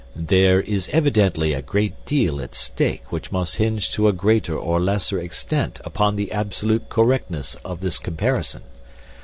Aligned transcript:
"There 0.15 0.59
is 0.59 0.89
evidently 0.91 1.53
a 1.53 1.61
great 1.61 2.05
deal 2.07 2.41
at 2.41 2.55
stake 2.55 3.11
which 3.11 3.31
must 3.31 3.57
hinge 3.57 3.91
to 3.91 4.07
a 4.07 4.11
greater 4.13 4.57
or 4.57 4.79
lesser 4.79 5.19
extent 5.19 5.79
upon 5.85 6.15
the 6.15 6.31
absolute 6.31 6.89
correctness 6.89 7.53
of 7.63 7.81
this 7.81 7.99
comparison. 7.99 8.63